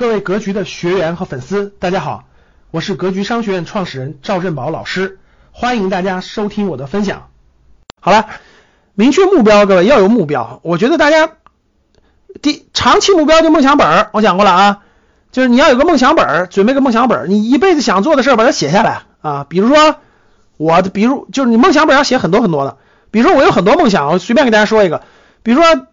[0.00, 2.24] 各位格局的学员和粉丝，大家好，
[2.70, 5.18] 我是格局商学院创始人赵振宝老师，
[5.52, 7.28] 欢迎大家收听我的分享。
[8.00, 8.26] 好了，
[8.94, 10.60] 明确目标，各位要有目标。
[10.62, 11.32] 我觉得大家
[12.40, 14.78] 第长期目标就梦想本儿，我讲过了啊，
[15.32, 19.44] 就是你要有个梦想本儿，准备个梦想本儿，你一辈子想做的事儿把它写下来啊。
[19.50, 19.96] 比如说
[20.56, 22.78] 我，比如就是你梦想本要写很多很多的，
[23.10, 25.02] 比如说我有很多梦想，我随便给大家说一个，
[25.42, 25.86] 比如说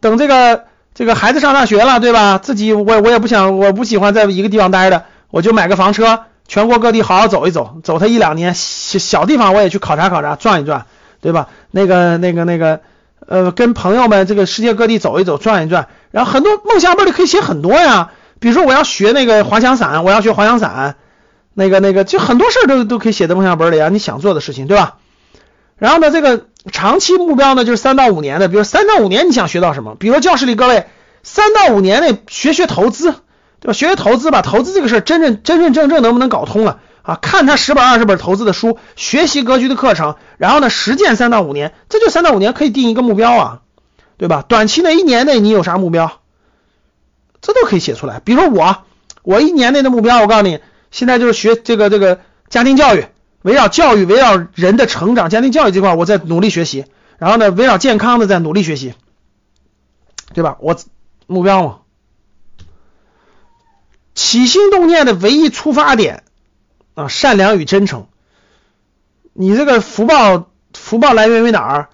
[0.00, 0.64] 等这个。
[0.94, 2.38] 这个孩子上大学了，对吧？
[2.38, 10.86] 自己我我也不想，我不喜欢在一个地方待着，我就买个房车，全国各地好好走一走，走他一两年，小小地方我也去考察考察，转一转，
[11.20, 11.48] 对吧？
[11.72, 12.80] 那个那个那个，
[13.26, 20.94] 呃，跟朋友们这个世界各地走一走，转一转，然后很多梦想本里可以写很多呀，比如说我要学那个滑翔伞，我要学滑翔伞，
[21.54, 24.94] 那个那个就很多事儿都都可以写在梦想本里啊，你想做的事情，对吧？
[25.76, 29.96] 然后呢，这个长期目标呢，就是三到五年的，比如三到五年你想学到什么？
[29.98, 30.86] 比如教室里各位，
[31.22, 33.12] 三到五年内学学投资，
[33.60, 33.72] 对吧？
[33.72, 37.16] 学学投资吧，投资这个事儿真正真真正正能不能搞通了啊？
[37.20, 43.60] 看他十本二十本投资的书，学习格局的课程，然后呢实践三到五年，这就三到五年可以定一个目标啊，
[44.16, 44.44] 对吧？
[44.46, 46.20] 短期内一年内你有啥目标？
[47.42, 48.20] 这都可以写出来。
[48.24, 48.84] 比如说我，
[49.22, 50.60] 我一年内的目标，我告诉你，
[50.90, 53.04] 现在就是学这个这个家庭教育。
[53.44, 56.86] 围绕教育，围绕人的成长，家庭教育这块，我在努力学习。
[57.18, 58.94] 然后呢，围绕健康的在努力学习，
[60.32, 60.56] 对吧？
[60.60, 60.78] 我
[61.26, 61.78] 目标嘛，
[64.14, 66.24] 起心动念的唯一出发点
[66.94, 68.06] 啊，善良与真诚。
[69.34, 71.88] 你这个福报，福报来源于哪儿？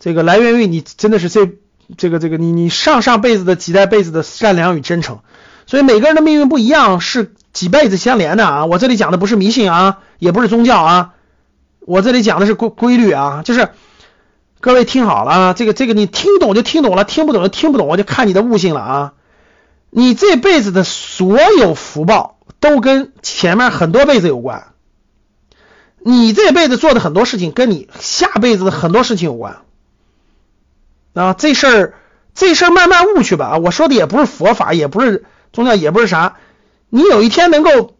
[0.00, 1.52] 这个来源于你真的是这
[1.96, 5.20] 这个这个你你上上辈子的几代辈子的善良与真诚。
[5.66, 7.32] 所以每个人的命运不一样，是。
[7.56, 8.66] 几辈子相连的啊！
[8.66, 11.14] 我这里讲的不是迷信啊，也不是宗教啊，
[11.80, 13.70] 我这里讲的是规规律啊，就是
[14.60, 19.12] 各位听好了啊，这个这个你听懂就听懂了，听不懂就听不懂，我就看你的悟性了啊。
[19.88, 24.74] 你这辈子的所有福报都跟前面很多辈子有关，
[26.04, 29.62] 你这辈子做的很多事情跟你下辈子的很多事情有关
[31.14, 31.32] 啊。
[31.32, 31.94] 这事儿
[32.34, 33.56] 这事儿慢慢悟去吧啊！
[33.56, 36.36] 我说的也不是佛法，也不是宗教，也不是啥。
[36.88, 37.96] 你有一天能够，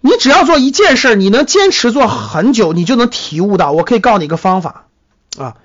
[0.00, 3.72] 你只要做一件事，你能坚持做很久，你就能体悟到。
[3.72, 4.88] 我可以告诉你一个方法
[5.38, 5.56] 啊，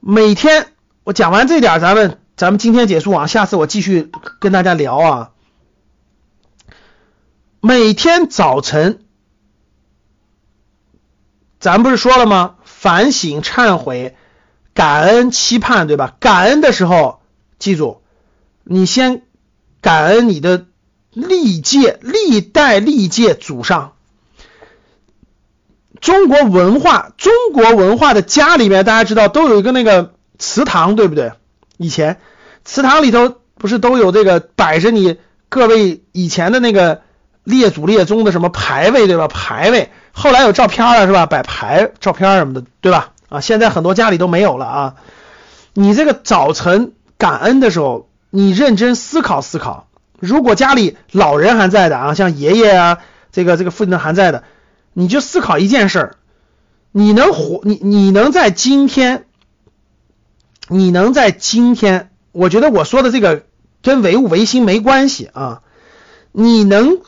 [0.00, 0.72] 每天
[1.02, 5.30] 我讲完这点，咱们咱们今天结束啊，下次我继续跟大家聊啊。
[7.60, 9.00] 每天早晨，
[11.58, 12.56] 咱不是说了吗？
[12.64, 14.16] 反省、忏悔、
[14.74, 16.16] 感恩、期盼，对吧？
[16.20, 17.20] 感恩的时候，
[17.58, 18.02] 记住，
[18.62, 19.22] 你先
[19.80, 20.66] 感恩你的。
[21.14, 23.92] 历届历代历届祖上，
[26.00, 31.32] 中国文化中国文化的家里面，大家知道都有一个那个祠堂，对不对？
[31.76, 32.18] 以前
[32.64, 37.02] 祠堂里头不是都有这个摆着你各位以前的那个
[37.44, 39.28] 列祖列宗的什么牌位，对吧？
[39.28, 41.26] 牌位后来有照片了，是吧？
[41.26, 43.12] 摆牌照片什么的，对吧？
[43.28, 44.94] 啊，现在很多家里都没有了啊。
[45.74, 49.86] 你这个早晨感恩的时候，你认真思考思考。
[50.24, 52.98] 如果家里老人还在的啊，像爷爷啊，
[53.30, 54.42] 这个这个父亲还在的，
[54.94, 56.16] 你就思考一件事儿，
[56.92, 59.26] 你能活，你你能在今天，
[60.68, 63.42] 你能在今天，我觉得我说的这个
[63.82, 65.60] 跟唯物唯心没关系啊，
[66.32, 67.00] 你能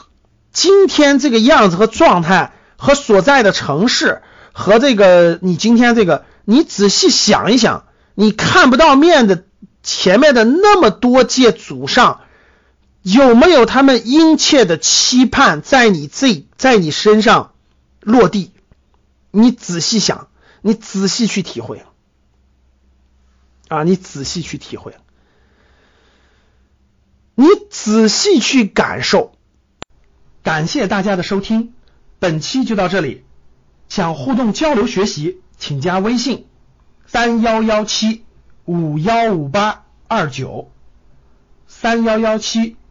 [0.52, 4.22] 今天这个样子和状态和所在的城市
[4.52, 7.84] 和这个你今天这个，你仔细想一想，
[8.14, 9.44] 你看不到面的
[9.82, 12.20] 前面的那么多届祖上。
[13.06, 17.54] 有没有他们殷切的期盼在你这在你身上
[18.00, 18.50] 落地？
[19.30, 20.26] 你仔细想，
[20.60, 21.84] 你仔细去体会
[23.68, 23.84] 啊！
[23.84, 24.96] 你仔细去体会，
[27.36, 29.36] 你仔细去感受。
[30.42, 31.74] 感谢大家的收听，
[32.18, 33.24] 本期就到这里。
[33.88, 36.48] 想互动交流学习，请加微信
[37.06, 38.24] 三幺幺七
[38.64, 40.72] 五幺五八二九
[41.68, 42.76] 三幺幺七。